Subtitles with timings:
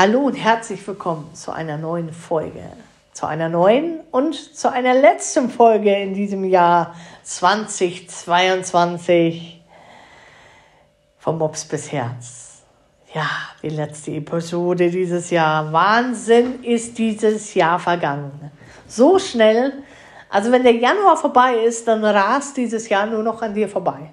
[0.00, 2.62] Hallo und herzlich willkommen zu einer neuen Folge,
[3.12, 6.94] zu einer neuen und zu einer letzten Folge in diesem Jahr
[7.24, 9.60] 2022
[11.18, 12.62] vom Mops bis Herz.
[13.12, 13.28] Ja,
[13.60, 15.72] die letzte Episode dieses Jahr.
[15.72, 18.52] Wahnsinn ist dieses Jahr vergangen.
[18.86, 19.82] So schnell.
[20.30, 24.12] Also wenn der Januar vorbei ist, dann rast dieses Jahr nur noch an dir vorbei.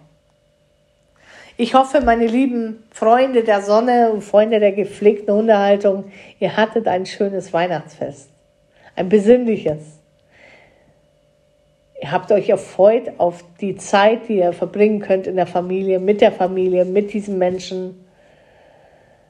[1.57, 7.05] Ich hoffe, meine lieben Freunde der Sonne und Freunde der gepflegten Hundehaltung, ihr hattet ein
[7.05, 8.29] schönes Weihnachtsfest.
[8.97, 9.81] Ein besinnliches.
[12.01, 16.19] Ihr habt euch erfreut auf die Zeit, die ihr verbringen könnt in der Familie, mit
[16.19, 18.05] der Familie, mit diesen Menschen.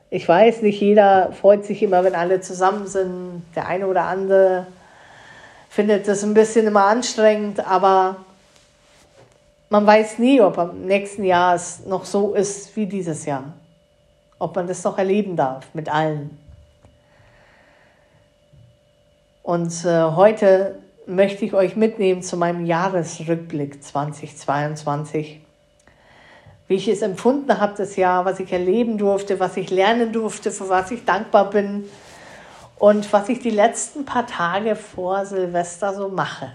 [0.10, 3.44] Ich weiß, nicht jeder freut sich immer, wenn alle zusammen sind.
[3.56, 4.66] Der eine oder andere
[5.70, 8.25] findet das ein bisschen immer anstrengend, aber
[9.76, 13.44] man weiß nie, ob am nächsten Jahr es noch so ist wie dieses Jahr.
[14.40, 16.38] Ob man das noch erleben darf mit allen.
[19.44, 25.42] Und äh, heute möchte ich euch mitnehmen zu meinem Jahresrückblick 2022.
[26.70, 30.52] Wie ich es empfunden habe, das Jahr, was ich erleben durfte, was ich lernen durfte,
[30.52, 31.84] für was ich dankbar bin
[32.80, 36.50] und was ich die letzten paar Tage vor Silvester so mache.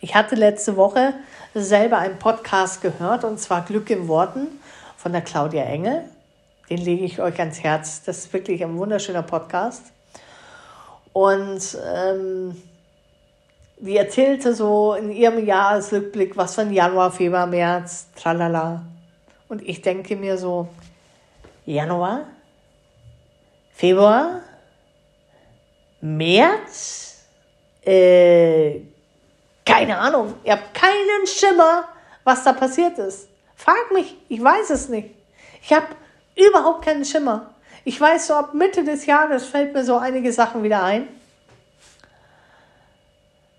[0.00, 1.14] Ich hatte letzte Woche
[1.54, 4.48] selber einen Podcast gehört und zwar Glück in Worten
[4.96, 6.04] von der Claudia Engel.
[6.68, 8.02] Den lege ich euch ans Herz.
[8.04, 9.84] Das ist wirklich ein wunderschöner Podcast.
[11.12, 12.60] Und ähm,
[13.78, 18.84] die erzählte so in ihrem Jahresrückblick, was von Januar, Februar, März, tralala.
[19.48, 20.68] Und ich denke mir so,
[21.64, 22.26] Januar,
[23.72, 24.42] Februar,
[26.00, 27.24] März,
[27.84, 28.80] äh,
[29.66, 30.34] keine Ahnung.
[30.44, 31.84] Ihr habt keinen Schimmer,
[32.24, 33.28] was da passiert ist.
[33.56, 35.10] Frag mich, ich weiß es nicht.
[35.60, 35.86] Ich habe
[36.34, 37.50] überhaupt keinen Schimmer.
[37.84, 41.08] Ich weiß so, ab Mitte des Jahres fällt mir so einige Sachen wieder ein.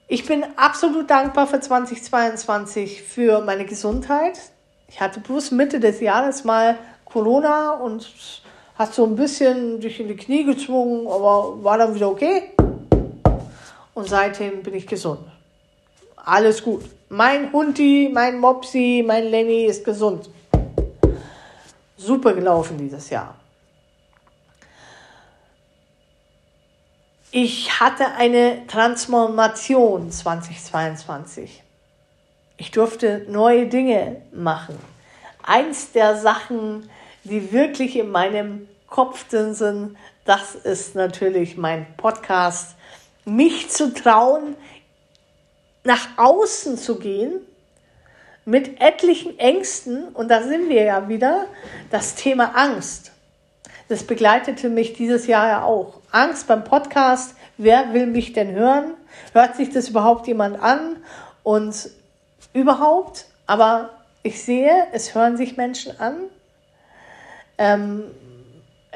[0.07, 4.39] Ich bin absolut dankbar für 2022 für meine Gesundheit.
[4.87, 8.09] Ich hatte bloß Mitte des Jahres mal Corona und
[8.77, 12.51] hat so ein bisschen durch in die Knie gezwungen, aber war dann wieder okay.
[13.93, 15.19] Und seitdem bin ich gesund
[16.27, 16.83] alles gut.
[17.09, 20.29] Mein Hundi, mein Mopsi, mein Lenny ist gesund.
[21.95, 23.35] Super gelaufen dieses Jahr.
[27.31, 31.63] Ich hatte eine Transformation 2022.
[32.57, 34.77] Ich durfte neue Dinge machen.
[35.43, 36.89] Eins der Sachen,
[37.23, 42.75] die wirklich in meinem Kopf drin sind, das ist natürlich mein Podcast.
[43.23, 44.55] Mich zu trauen,
[45.87, 47.39] nach außen zu gehen
[48.45, 51.45] mit etlichen Ängsten, und da sind wir ja wieder,
[51.89, 53.11] das Thema Angst.
[53.89, 56.01] Das begleitete mich dieses Jahr ja auch.
[56.11, 58.93] Angst beim Podcast, wer will mich denn hören?
[59.33, 60.97] Hört sich das überhaupt jemand an?
[61.43, 61.89] Und
[62.53, 63.91] überhaupt, aber
[64.23, 66.17] ich sehe, es hören sich Menschen an.
[67.57, 68.03] Ähm,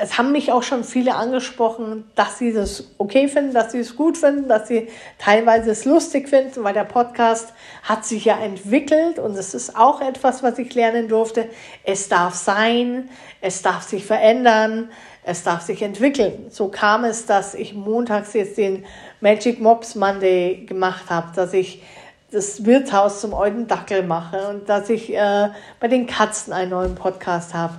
[0.01, 3.95] es haben mich auch schon viele angesprochen, dass sie das okay finden, dass sie es
[3.95, 4.87] gut finden, dass sie
[5.19, 7.53] teilweise es lustig finden, weil der Podcast
[7.83, 11.47] hat sich ja entwickelt und es ist auch etwas, was ich lernen durfte.
[11.83, 13.09] Es darf sein,
[13.41, 14.89] es darf sich verändern,
[15.23, 16.47] es darf sich entwickeln.
[16.49, 18.85] So kam es, dass ich montags jetzt den
[19.19, 21.83] Magic Mops Monday gemacht habe, dass ich
[22.31, 26.95] das Wirtshaus zum Euden Dackel mache und dass ich äh, bei den Katzen einen neuen
[26.95, 27.73] Podcast habe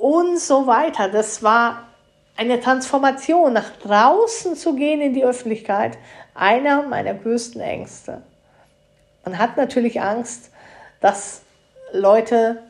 [0.00, 1.08] und so weiter.
[1.08, 1.86] Das war
[2.36, 5.98] eine Transformation, nach draußen zu gehen in die Öffentlichkeit,
[6.34, 8.22] einer meiner größten Ängste.
[9.24, 10.50] Man hat natürlich Angst,
[11.00, 11.42] dass
[11.92, 12.62] Leute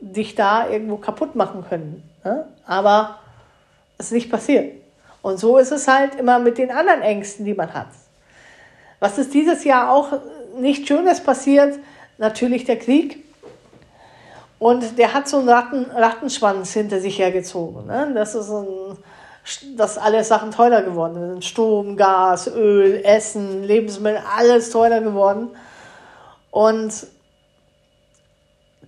[0.00, 2.02] dich da irgendwo kaputt machen können.
[2.24, 2.46] Ne?
[2.66, 3.20] Aber
[3.98, 4.74] es ist nicht passiert.
[5.22, 7.88] Und so ist es halt immer mit den anderen Ängsten, die man hat.
[8.98, 10.12] Was ist dieses Jahr auch
[10.58, 11.78] nicht Schönes passiert?
[12.18, 13.24] Natürlich der Krieg.
[14.58, 17.86] Und der hat so einen Ratten, Rattenschwanz hinter sich hergezogen.
[17.86, 18.12] Ne?
[18.14, 18.96] Das ist ein,
[19.76, 21.44] dass alle Sachen teurer geworden sind.
[21.44, 25.48] Strom, Gas, Öl, Essen, Lebensmittel, alles teurer geworden.
[26.50, 27.06] Und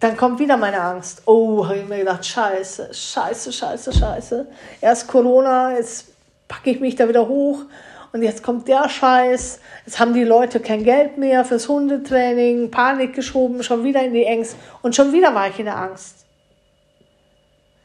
[0.00, 1.23] dann kommt wieder meine Angst.
[1.26, 4.46] Oh, habe ich mir gedacht, scheiße, scheiße, scheiße, scheiße.
[4.81, 6.06] Erst Corona, jetzt
[6.49, 7.64] packe ich mich da wieder hoch
[8.16, 9.60] und jetzt kommt der Scheiß.
[9.84, 14.24] Jetzt haben die Leute kein Geld mehr fürs Hundetraining, Panik geschoben, schon wieder in die
[14.24, 16.24] Ängste und schon wieder war ich in der Angst.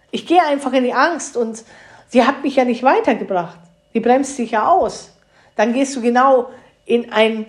[0.09, 1.65] Ich gehe einfach in die Angst und
[2.07, 3.57] sie hat mich ja nicht weitergebracht.
[3.93, 5.11] Die bremst sich ja aus.
[5.57, 6.49] Dann gehst du genau
[6.85, 7.47] in ein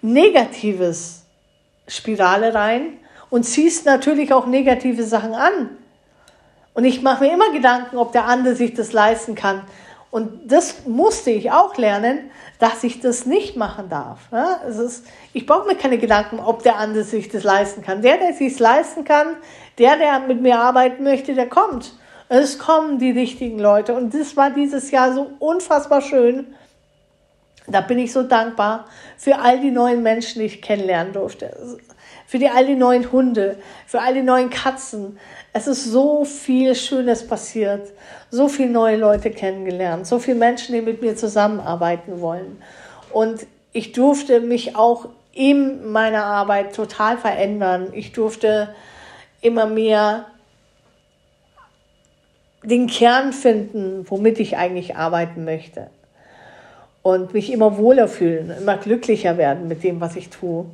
[0.00, 1.24] negatives
[1.88, 2.98] Spirale rein
[3.30, 5.70] und ziehst natürlich auch negative Sachen an.
[6.74, 9.62] Und ich mache mir immer Gedanken, ob der andere sich das leisten kann.
[10.12, 14.18] Und das musste ich auch lernen, dass ich das nicht machen darf.
[14.30, 18.02] Ja, es ist, ich brauche mir keine Gedanken, ob der andere sich das leisten kann.
[18.02, 19.38] Der, der sich leisten kann,
[19.78, 21.94] der, der mit mir arbeiten möchte, der kommt.
[22.28, 23.94] Es kommen die richtigen Leute.
[23.94, 26.54] Und das war dieses Jahr so unfassbar schön.
[27.66, 28.84] Da bin ich so dankbar
[29.16, 31.56] für all die neuen Menschen, die ich kennenlernen durfte.
[32.26, 35.18] Für die, all die neuen Hunde, für all die neuen Katzen.
[35.52, 37.90] Es ist so viel Schönes passiert.
[38.30, 40.06] So viele neue Leute kennengelernt.
[40.06, 42.62] So viele Menschen, die mit mir zusammenarbeiten wollen.
[43.12, 47.88] Und ich durfte mich auch in meiner Arbeit total verändern.
[47.92, 48.74] Ich durfte
[49.40, 50.26] immer mehr
[52.62, 55.88] den Kern finden, womit ich eigentlich arbeiten möchte
[57.02, 60.66] und mich immer wohler fühlen, immer glücklicher werden mit dem, was ich tue.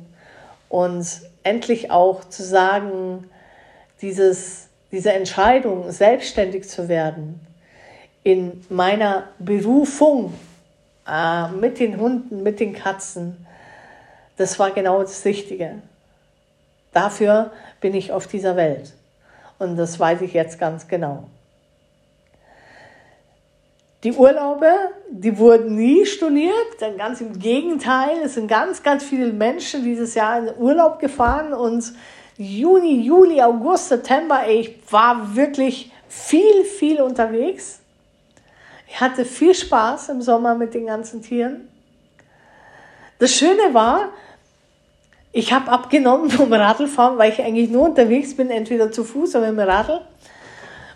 [0.69, 1.05] Und
[1.43, 3.29] endlich auch zu sagen,
[4.01, 7.39] dieses, diese Entscheidung, selbstständig zu werden,
[8.23, 10.33] in meiner Berufung
[11.07, 13.45] äh, mit den Hunden, mit den Katzen,
[14.37, 15.81] das war genau das Richtige.
[16.93, 17.51] Dafür
[17.81, 18.93] bin ich auf dieser Welt.
[19.57, 21.27] Und das weiß ich jetzt ganz genau.
[24.03, 24.71] Die Urlaube,
[25.09, 28.17] die wurden nie storniert, ganz im Gegenteil.
[28.23, 31.91] Es sind ganz, ganz viele Menschen dieses Jahr in Urlaub gefahren und
[32.37, 37.81] Juni, Juli, August, September, ey, ich war wirklich viel, viel unterwegs.
[38.87, 41.67] Ich hatte viel Spaß im Sommer mit den ganzen Tieren.
[43.19, 44.13] Das Schöne war,
[45.33, 49.51] ich habe abgenommen vom Radlfahren, weil ich eigentlich nur unterwegs bin, entweder zu Fuß oder
[49.51, 49.99] mit dem Radl.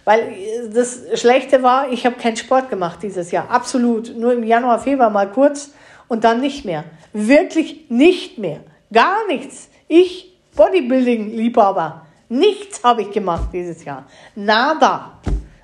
[0.05, 0.33] Weil
[0.73, 3.50] das Schlechte war, ich habe keinen Sport gemacht dieses Jahr.
[3.50, 4.15] Absolut.
[4.17, 5.71] Nur im Januar, Februar mal kurz
[6.07, 6.83] und dann nicht mehr.
[7.13, 8.59] Wirklich nicht mehr.
[8.91, 9.69] Gar nichts.
[9.88, 14.05] Ich, Bodybuilding-Liebhaber, nichts habe ich gemacht dieses Jahr.
[14.35, 15.19] Nada.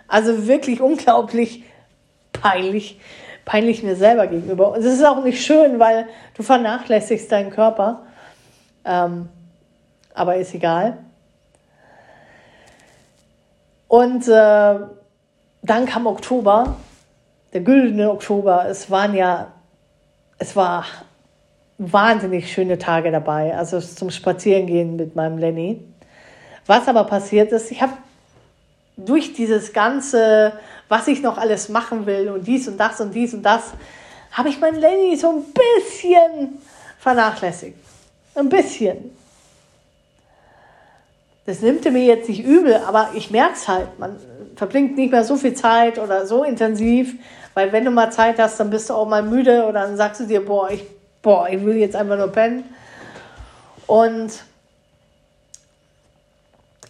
[0.07, 1.63] Also wirklich unglaublich
[2.31, 2.99] peinlich.
[3.43, 4.71] Peinlich mir selber gegenüber.
[4.73, 8.03] Und es ist auch nicht schön, weil du vernachlässigst deinen Körper.
[8.85, 9.27] Ähm,
[10.13, 10.97] aber ist egal.
[13.89, 14.79] Und äh,
[15.63, 16.77] dann kam Oktober,
[17.53, 18.67] der güldene Oktober.
[18.69, 19.51] Es waren ja,
[20.37, 20.85] es war
[21.79, 25.83] wahnsinnig schöne Tage dabei, also zum Spazierengehen mit meinem Lenny.
[26.67, 27.93] Was aber passiert ist, ich habe
[28.95, 30.53] durch dieses ganze,
[30.87, 33.73] was ich noch alles machen will und dies und das und dies und das,
[34.31, 36.59] habe ich meinen Lenny so ein bisschen
[36.99, 37.77] vernachlässigt.
[38.35, 39.17] Ein bisschen.
[41.49, 43.97] Das nimmt er mir jetzt nicht übel, aber ich merke es halt.
[43.97, 44.17] Man
[44.55, 47.15] verbringt nicht mehr so viel Zeit oder so intensiv,
[47.55, 50.21] weil wenn du mal Zeit hast, dann bist du auch mal müde oder dann sagst
[50.21, 50.83] du dir, boah, ich,
[51.23, 52.65] boah, ich will jetzt einfach nur pennen.
[53.87, 54.43] Und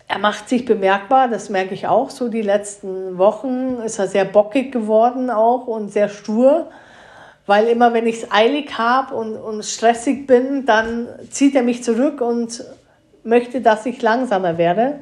[0.09, 4.25] er macht sich bemerkbar, das merke ich auch so die letzten Wochen, ist er sehr
[4.25, 6.67] bockig geworden auch und sehr stur,
[7.45, 11.81] weil immer wenn ich es eilig habe und, und stressig bin, dann zieht er mich
[11.81, 12.61] zurück und
[13.23, 14.99] möchte, dass ich langsamer werde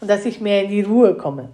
[0.00, 1.48] und dass ich mehr in die Ruhe komme.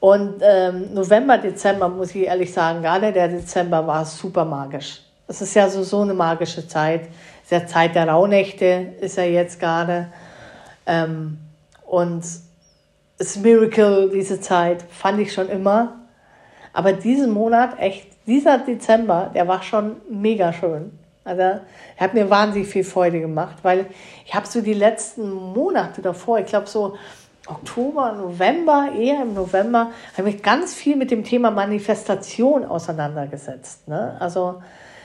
[0.00, 5.00] Und ähm, November, Dezember, muss ich ehrlich sagen, gerade der Dezember war super magisch.
[5.28, 7.02] Es ist ja so, so eine magische Zeit.
[7.44, 10.08] Es ist ja Zeit der Rauhnächte, ist ja jetzt gerade.
[10.86, 11.38] Ähm,
[11.86, 12.24] und
[13.18, 16.00] das Miracle, diese Zeit, fand ich schon immer.
[16.72, 20.98] Aber diesen Monat, echt, dieser Dezember, der war schon mega schön.
[21.24, 21.60] Also
[21.96, 23.86] hat mir wahnsinnig viel Freude gemacht, weil
[24.26, 26.96] ich habe so die letzten Monate davor, ich glaube so
[27.46, 33.88] Oktober, November, eher im November, habe ich ganz viel mit dem Thema Manifestation auseinandergesetzt.
[33.88, 34.16] Ne?
[34.20, 34.62] Also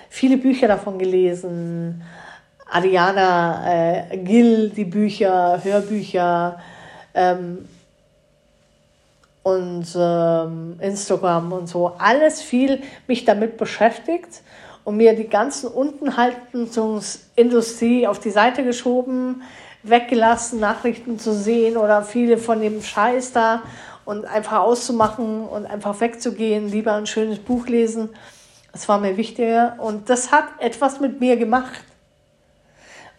[0.09, 2.03] viele Bücher davon gelesen,
[2.69, 6.59] Ariana äh, Gill, die Bücher, Hörbücher
[7.13, 7.67] ähm,
[9.43, 14.41] und ähm, Instagram und so, alles viel mich damit beschäftigt
[14.87, 19.41] und mir die ganzen Unterhaltungsindustrie auf die Seite geschoben,
[19.83, 23.63] weggelassen, Nachrichten zu sehen oder viele von dem Scheiß da
[24.05, 28.11] und einfach auszumachen und einfach wegzugehen, lieber ein schönes Buch lesen.
[28.71, 31.83] Das war mir wichtiger und das hat etwas mit mir gemacht,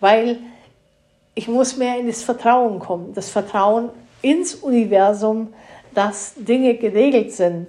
[0.01, 0.39] weil
[1.35, 3.91] ich muss mehr in das Vertrauen kommen, das Vertrauen
[4.23, 5.53] ins Universum,
[5.95, 7.67] dass Dinge geregelt sind.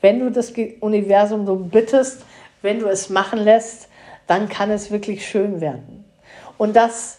[0.00, 2.22] Wenn du das Universum so bittest,
[2.62, 3.88] wenn du es machen lässt,
[4.26, 6.04] dann kann es wirklich schön werden.
[6.58, 7.18] Und dass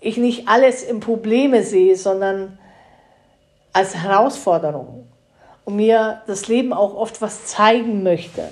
[0.00, 2.58] ich nicht alles in Probleme sehe, sondern
[3.72, 5.06] als Herausforderung
[5.64, 8.50] und mir das Leben auch oft was zeigen möchte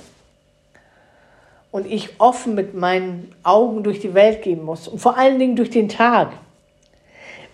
[1.70, 5.56] und ich offen mit meinen Augen durch die Welt gehen muss und vor allen Dingen
[5.56, 6.32] durch den Tag.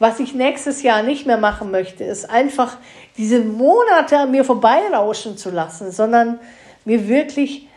[0.01, 2.77] was ich nächstes Jahr nicht mehr machen möchte, ist einfach
[3.17, 6.41] diese Monate an mir vorbeirauschen zu lassen, sondern
[6.85, 7.69] mir wirklich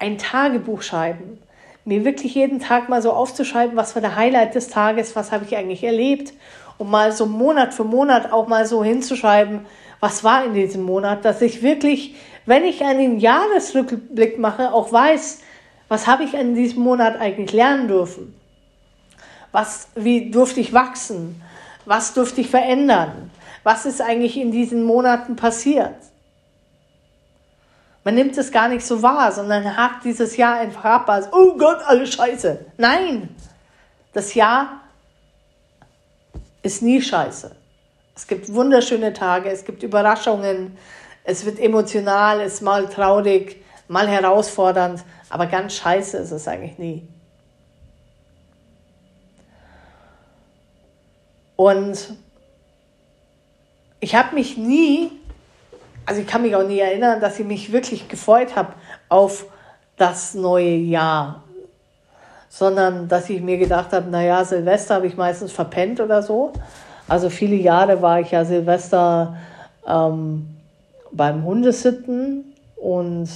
[0.00, 1.38] ein Tagebuch schreiben.
[1.84, 5.44] Mir wirklich jeden Tag mal so aufzuschreiben, was war der Highlight des Tages, was habe
[5.44, 6.32] ich eigentlich erlebt.
[6.78, 9.66] Und mal so Monat für Monat auch mal so hinzuschreiben,
[10.00, 12.14] was war in diesem Monat, dass ich wirklich,
[12.46, 15.42] wenn ich einen Jahresrückblick mache, auch weiß,
[15.88, 18.34] was habe ich in diesem Monat eigentlich lernen dürfen.
[19.52, 21.42] Was, wie durfte ich wachsen?
[21.84, 23.30] Was durfte ich verändern?
[23.62, 25.96] Was ist eigentlich in diesen Monaten passiert?
[28.10, 31.56] Man nimmt es gar nicht so wahr, sondern hakt dieses Jahr einfach ab als, oh
[31.56, 32.58] Gott, alles scheiße.
[32.76, 33.36] Nein,
[34.12, 34.80] das Jahr
[36.60, 37.54] ist nie scheiße.
[38.16, 40.76] Es gibt wunderschöne Tage, es gibt Überraschungen,
[41.22, 46.78] es wird emotional, es ist mal traurig, mal herausfordernd, aber ganz scheiße ist es eigentlich
[46.78, 47.06] nie.
[51.54, 52.16] Und
[54.00, 55.12] ich habe mich nie,
[56.10, 58.72] also ich kann mich auch nie erinnern, dass ich mich wirklich gefreut habe
[59.08, 59.44] auf
[59.96, 61.44] das neue Jahr,
[62.48, 66.52] sondern dass ich mir gedacht habe, naja, Silvester habe ich meistens verpennt oder so.
[67.06, 69.36] Also viele Jahre war ich ja Silvester
[69.86, 70.48] ähm,
[71.12, 73.28] beim Hundesitten und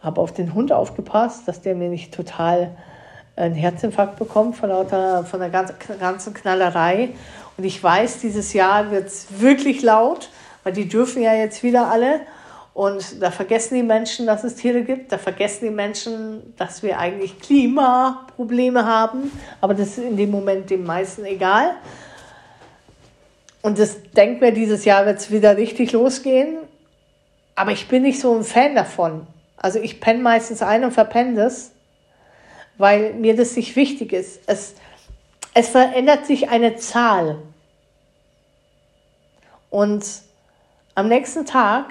[0.00, 2.70] habe auf den Hund aufgepasst, dass der mir nicht total
[3.36, 7.10] einen Herzinfarkt bekommt von, lauter, von der ganzen Knallerei.
[7.58, 10.30] Und ich weiß, dieses Jahr wird es wirklich laut,
[10.64, 12.20] weil die dürfen ja jetzt wieder alle.
[12.74, 15.12] Und da vergessen die Menschen, dass es Tiere gibt.
[15.12, 19.30] Da vergessen die Menschen, dass wir eigentlich Klimaprobleme haben.
[19.60, 21.72] Aber das ist in dem Moment den meisten egal.
[23.60, 26.56] Und das denkt mir, dieses Jahr wird es wieder richtig losgehen.
[27.54, 29.26] Aber ich bin nicht so ein Fan davon.
[29.56, 31.72] Also ich penne meistens ein und verpenne das
[32.78, 34.40] weil mir das nicht wichtig ist.
[34.46, 34.74] Es,
[35.54, 37.38] es verändert sich eine Zahl.
[39.70, 40.04] Und
[40.94, 41.86] am nächsten Tag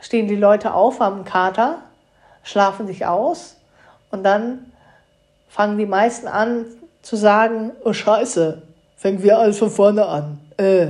[0.00, 1.82] stehen die Leute auf am Kater,
[2.42, 3.56] schlafen sich aus
[4.10, 4.72] und dann
[5.48, 6.66] fangen die meisten an
[7.02, 8.62] zu sagen, oh Scheiße,
[8.96, 10.40] fängt wir alles von vorne an.
[10.56, 10.88] Äh.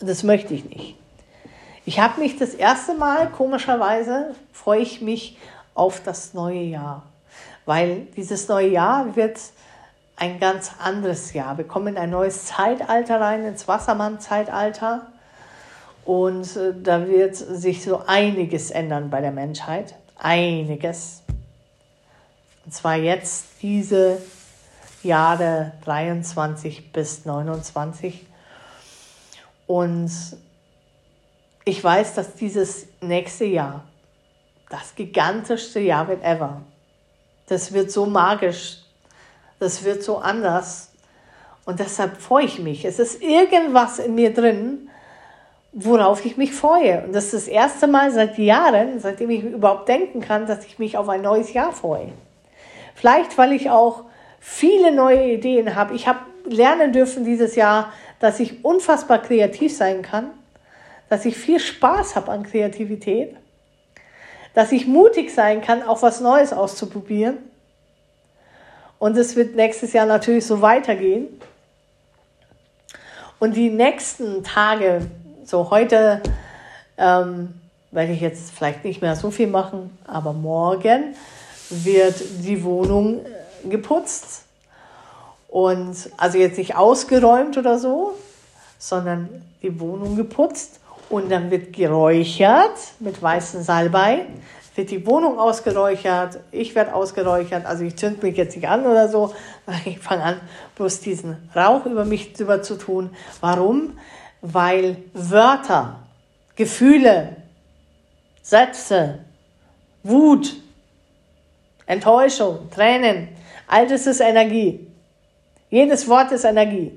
[0.00, 0.96] Das möchte ich nicht.
[1.84, 5.38] Ich habe mich das erste Mal, komischerweise, freue ich mich
[5.74, 7.04] auf das neue Jahr
[7.64, 9.38] weil dieses neue Jahr wird
[10.16, 11.56] ein ganz anderes Jahr.
[11.58, 15.11] Wir kommen in ein neues Zeitalter rein, ins Wassermann-Zeitalter.
[16.04, 19.94] Und äh, da wird sich so einiges ändern bei der Menschheit.
[20.16, 21.22] Einiges.
[22.64, 24.18] Und zwar jetzt diese
[25.02, 28.26] Jahre 23 bis 29.
[29.66, 30.10] Und
[31.64, 33.84] ich weiß, dass dieses nächste Jahr
[34.68, 36.62] das gigantischste Jahr wird ever.
[37.46, 38.78] Das wird so magisch.
[39.58, 40.90] Das wird so anders.
[41.64, 42.84] Und deshalb freue ich mich.
[42.84, 44.88] Es ist irgendwas in mir drin,
[45.72, 47.02] worauf ich mich freue.
[47.04, 50.78] Und das ist das erste Mal seit Jahren, seitdem ich überhaupt denken kann, dass ich
[50.78, 52.12] mich auf ein neues Jahr freue.
[52.94, 54.04] Vielleicht, weil ich auch
[54.38, 55.94] viele neue Ideen habe.
[55.94, 60.30] Ich habe lernen dürfen dieses Jahr, dass ich unfassbar kreativ sein kann,
[61.08, 63.36] dass ich viel Spaß habe an Kreativität
[64.54, 67.38] dass ich mutig sein kann, auch was Neues auszuprobieren.
[68.98, 71.28] Und es wird nächstes Jahr natürlich so weitergehen.
[73.38, 75.10] Und die nächsten Tage,
[75.44, 76.22] so heute
[76.96, 77.54] ähm,
[77.90, 81.14] werde ich jetzt vielleicht nicht mehr so viel machen, aber morgen
[81.70, 84.44] wird die Wohnung äh, geputzt.
[85.48, 88.14] Und also jetzt nicht ausgeräumt oder so,
[88.78, 89.28] sondern
[89.62, 90.80] die Wohnung geputzt
[91.10, 94.24] und dann wird geräuchert mit weißem Salbei,
[94.74, 99.08] wird die Wohnung ausgeräuchert, ich werde ausgeräuchert, also ich zünd mich jetzt nicht an oder
[99.08, 99.34] so,
[99.84, 100.40] ich fange an,
[100.76, 103.10] bloß diesen Rauch über mich drüber zu tun.
[103.42, 103.98] Warum?
[104.42, 106.00] Weil Wörter,
[106.56, 107.36] Gefühle,
[108.42, 109.20] Sätze,
[110.02, 110.56] Wut,
[111.86, 113.28] Enttäuschung, Tränen,
[113.66, 114.86] all das ist Energie.
[115.70, 116.92] Jedes Wort ist Energie.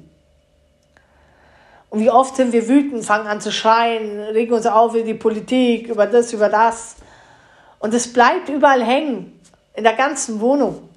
[1.90, 5.14] Und wie oft sind wir wütend, fangen an zu schreien, regen uns auf über die
[5.14, 6.98] Politik, über das, über das.
[7.80, 9.40] Und es bleibt überall hängen,
[9.76, 10.90] in der ganzen Wohnung.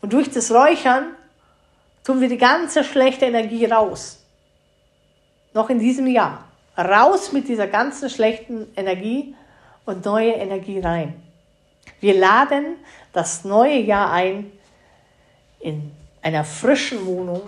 [0.00, 1.06] Und durch das Räuchern
[2.04, 4.23] tun wir die ganze schlechte Energie raus.
[5.54, 6.44] Noch in diesem Jahr.
[6.76, 9.34] Raus mit dieser ganzen schlechten Energie
[9.86, 11.14] und neue Energie rein.
[12.00, 12.76] Wir laden
[13.12, 14.50] das neue Jahr ein
[15.60, 17.42] in einer frischen Wohnung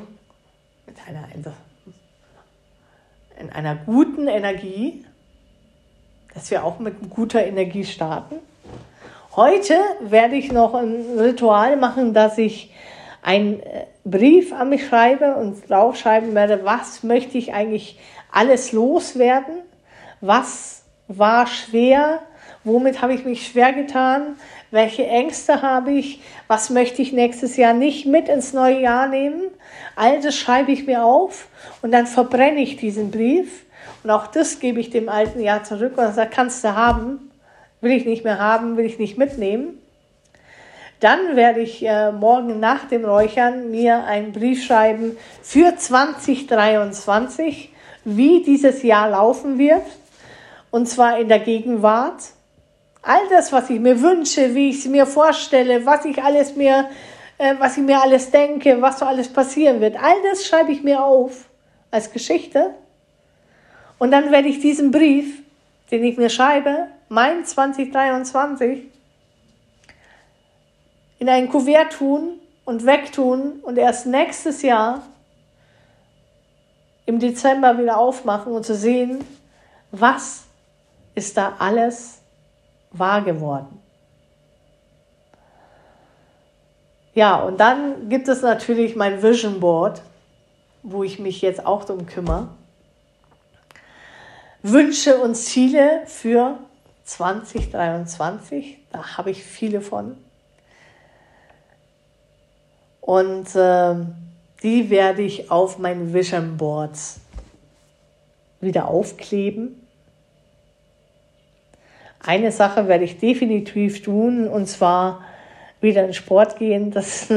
[0.87, 1.29] mit einer
[3.39, 5.05] in einer guten Energie,
[6.33, 8.37] dass wir auch mit guter Energie starten.
[9.35, 12.73] Heute werde ich noch ein Ritual machen, dass ich
[13.27, 17.99] einen äh, Brief an mich schreibe und draufschreiben werde, was möchte ich eigentlich
[18.31, 19.57] alles loswerden,
[20.21, 22.21] was war schwer,
[22.63, 24.37] womit habe ich mich schwer getan,
[24.71, 29.43] welche Ängste habe ich, was möchte ich nächstes Jahr nicht mit ins neue Jahr nehmen.
[29.97, 31.49] All das schreibe ich mir auf
[31.83, 33.65] und dann verbrenne ich diesen Brief
[34.05, 37.33] und auch das gebe ich dem alten Jahr zurück und sage, kannst du haben,
[37.81, 39.79] will ich nicht mehr haben, will ich nicht mitnehmen.
[41.01, 47.73] Dann werde ich äh, morgen nach dem Räuchern mir einen Brief schreiben für 2023,
[48.05, 49.85] wie dieses Jahr laufen wird.
[50.71, 52.23] Und zwar in der Gegenwart.
[53.03, 56.89] All das, was ich mir wünsche, wie ich es mir vorstelle, was ich alles mir,
[57.39, 60.83] äh, was ich mir alles denke, was so alles passieren wird, all das schreibe ich
[60.83, 61.45] mir auf
[61.91, 62.75] als Geschichte.
[63.99, 65.43] Und dann werde ich diesen Brief,
[65.91, 68.96] den ich mir schreibe, mein 2023,
[71.19, 75.03] in ein Kuvert tun und wegtun und erst nächstes Jahr
[77.07, 79.25] im Dezember wieder aufmachen und zu sehen,
[79.91, 80.45] was
[81.15, 82.19] ist da alles
[82.91, 83.81] wahr geworden.
[87.15, 90.03] Ja, und dann gibt es natürlich mein Vision Board,
[90.83, 92.49] wo ich mich jetzt auch darum kümmere.
[94.63, 96.59] Wünsche und Ziele für
[97.05, 100.19] 2023, da habe ich viele von.
[103.07, 103.95] Und äh,
[104.65, 107.21] die werde ich auf mein Vision Boards
[108.61, 109.81] wieder aufkleben.
[112.19, 115.21] Eine Sache werde ich definitiv tun und zwar
[115.81, 116.91] wieder in Sport gehen.
[116.95, 117.29] Das,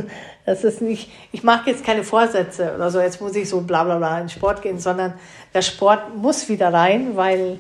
[0.43, 3.83] das ist nicht, ich mache jetzt keine Vorsätze oder so, jetzt muss ich so bla
[3.83, 5.13] bla bla in Sport gehen, sondern
[5.53, 7.59] der Sport muss wieder rein, weil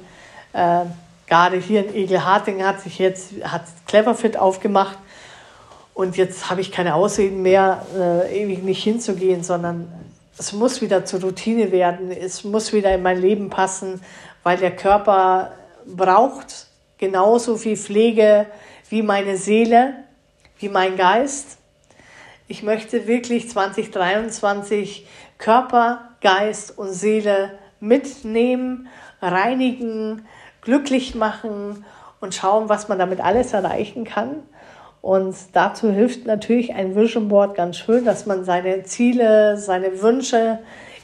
[0.53, 0.85] äh,
[1.27, 4.97] gerade hier in Egelharting hat sich jetzt hat Cleverfit aufgemacht
[5.99, 9.91] und jetzt habe ich keine Ausreden mehr, äh, ewig nicht hinzugehen, sondern
[10.37, 12.09] es muss wieder zur Routine werden.
[12.09, 13.99] Es muss wieder in mein Leben passen,
[14.41, 15.51] weil der Körper
[15.85, 16.67] braucht
[16.99, 18.45] genauso viel Pflege
[18.87, 19.93] wie meine Seele,
[20.59, 21.57] wie mein Geist.
[22.47, 25.05] Ich möchte wirklich 2023
[25.37, 28.87] Körper, Geist und Seele mitnehmen,
[29.21, 30.25] reinigen,
[30.61, 31.83] glücklich machen
[32.21, 34.43] und schauen, was man damit alles erreichen kann.
[35.01, 40.59] Und dazu hilft natürlich ein Vision Board ganz schön, dass man seine Ziele, seine Wünsche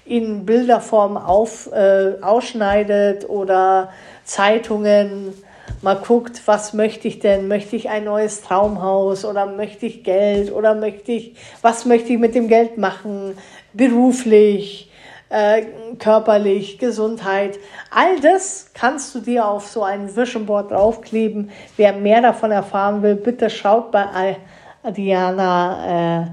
[0.06, 3.90] in Bilderform auf, äh, ausschneidet oder
[4.24, 5.34] Zeitungen
[5.82, 7.48] mal guckt, was möchte ich denn?
[7.48, 12.20] Möchte ich ein neues Traumhaus oder möchte ich Geld oder möchte ich, was möchte ich
[12.20, 13.38] mit dem Geld machen?
[13.74, 14.90] Beruflich,
[15.36, 15.64] äh,
[16.00, 17.60] körperlich, Gesundheit.
[17.92, 21.52] All das kannst du dir auf so ein Vision Board draufkleben.
[21.76, 24.38] Wer mehr davon erfahren will, bitte schaut bei
[24.82, 26.26] Adriana, äh,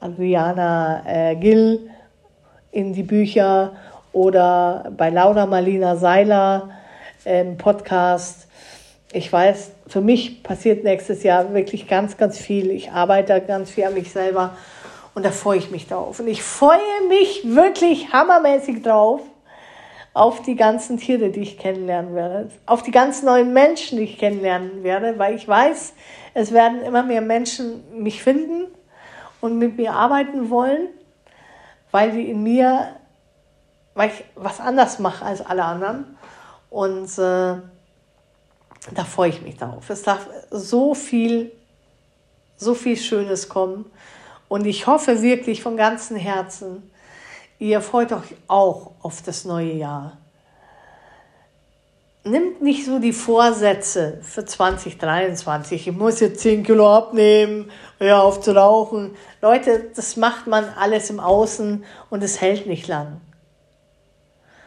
[0.00, 1.90] Adriana äh, Gill
[2.72, 3.72] in die Bücher
[4.12, 6.70] oder bei Laura Marlina Seiler
[7.26, 8.48] im Podcast.
[9.12, 12.70] Ich weiß, für mich passiert nächstes Jahr wirklich ganz, ganz viel.
[12.70, 14.56] Ich arbeite ganz viel an mich selber
[15.18, 16.20] und da freue ich mich drauf.
[16.20, 16.78] Und ich freue
[17.08, 19.20] mich wirklich hammermäßig drauf
[20.14, 24.16] auf die ganzen Tiere, die ich kennenlernen werde, auf die ganz neuen Menschen, die ich
[24.16, 25.92] kennenlernen werde, weil ich weiß,
[26.34, 28.68] es werden immer mehr Menschen mich finden
[29.40, 30.86] und mit mir arbeiten wollen,
[31.90, 32.94] weil sie in mir,
[33.94, 36.16] weil ich was anders mache als alle anderen.
[36.70, 37.56] Und äh,
[38.94, 39.90] da freue ich mich drauf.
[39.90, 41.50] Es darf so viel,
[42.56, 43.84] so viel Schönes kommen.
[44.48, 46.90] Und ich hoffe wirklich von ganzem Herzen,
[47.58, 50.16] ihr freut euch auch auf das neue Jahr.
[52.24, 55.88] Nimmt nicht so die Vorsätze für 2023.
[55.88, 59.14] Ich muss jetzt 10 Kilo abnehmen, ja, auf zu rauchen.
[59.40, 63.20] Leute, das macht man alles im Außen und es hält nicht lang.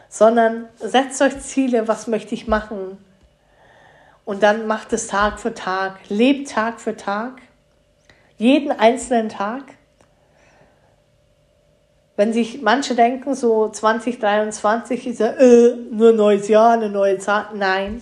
[0.10, 2.98] Sondern setzt euch Ziele, was möchte ich machen?
[4.26, 7.42] Und dann macht es Tag für Tag, lebt Tag für Tag
[8.42, 9.64] jeden einzelnen Tag.
[12.16, 17.20] Wenn sich manche denken, so 2023 ist ja äh, nur ein neues Jahr, eine neue
[17.20, 17.50] Zahl.
[17.54, 18.02] Nein.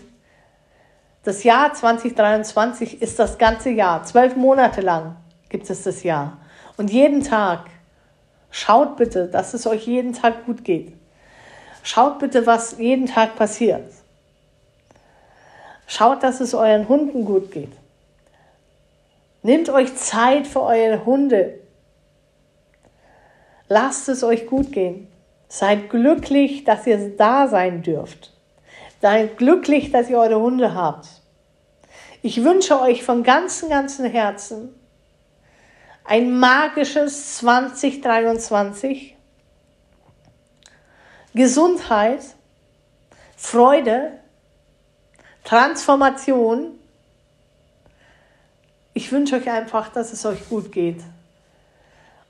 [1.25, 4.05] Das Jahr 2023 ist das ganze Jahr.
[4.05, 5.17] Zwölf Monate lang
[5.49, 6.37] gibt es das Jahr.
[6.77, 7.65] Und jeden Tag,
[8.49, 10.93] schaut bitte, dass es euch jeden Tag gut geht.
[11.83, 13.91] Schaut bitte, was jeden Tag passiert.
[15.85, 17.78] Schaut, dass es euren Hunden gut geht.
[19.41, 21.59] Nehmt euch Zeit für eure Hunde.
[23.67, 25.07] Lasst es euch gut gehen.
[25.47, 28.33] Seid glücklich, dass ihr da sein dürft.
[29.01, 31.07] Seid glücklich, dass ihr eure Hunde habt.
[32.21, 34.75] Ich wünsche euch von ganzem, ganzem Herzen
[36.09, 39.15] ein magisches 2023.
[41.35, 42.21] Gesundheit,
[43.37, 44.19] Freude,
[45.43, 46.78] Transformation.
[48.99, 50.99] Ich wünsche euch einfach, dass es euch gut geht.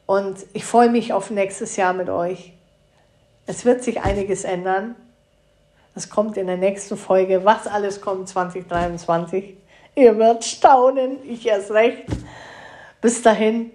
[0.05, 2.53] Und ich freue mich auf nächstes Jahr mit euch.
[3.47, 4.93] Es wird sich einiges ändern.
[5.95, 7.43] Das kommt in der nächsten Folge.
[7.43, 9.57] Was alles kommt 2023.
[9.95, 12.05] Ihr werdet staunen, ich erst recht.
[13.01, 13.71] Bis dahin,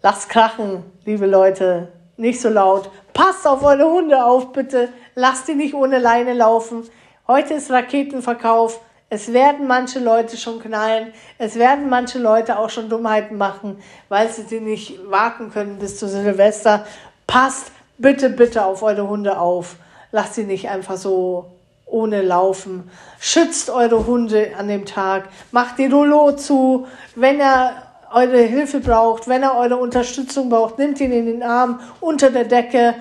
[0.00, 2.90] lasst krachen, liebe Leute, nicht so laut.
[3.12, 4.88] Passt auf eure Hunde auf, bitte.
[5.14, 6.88] Lasst die nicht ohne Leine laufen.
[7.26, 8.80] Heute ist Raketenverkauf.
[9.10, 11.12] Es werden manche Leute schon knallen.
[11.38, 13.78] Es werden manche Leute auch schon Dummheiten machen,
[14.10, 16.84] weil sie sie nicht warten können bis zu Silvester.
[17.26, 19.76] Passt bitte, bitte auf eure Hunde auf.
[20.12, 21.46] Lasst sie nicht einfach so
[21.86, 22.90] ohne laufen.
[23.18, 25.30] Schützt eure Hunde an dem Tag.
[25.52, 26.86] Macht die Rollo zu.
[27.14, 31.80] Wenn er eure Hilfe braucht, wenn er eure Unterstützung braucht, nimmt ihn in den Arm
[32.00, 32.94] unter der Decke,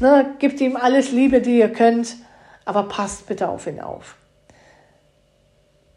[0.00, 2.16] ne, gebt ihm alles Liebe, die ihr könnt,
[2.64, 4.16] aber passt bitte auf ihn auf.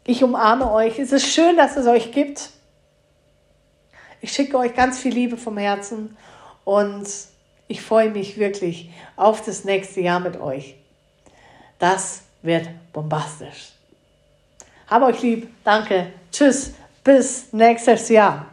[0.08, 0.98] Ich umarme euch.
[0.98, 2.48] Es ist schön, dass es euch gibt.
[4.22, 6.16] Ich schicke euch ganz viel Liebe vom Herzen
[6.64, 7.06] und
[7.66, 10.76] ich freue mich wirklich auf das nächste Jahr mit euch.
[11.78, 13.72] Das wird bombastisch.
[14.86, 15.50] Hab euch lieb.
[15.62, 16.10] Danke.
[16.32, 16.72] Tschüss.
[17.04, 18.46] Bis nächstes Jahr.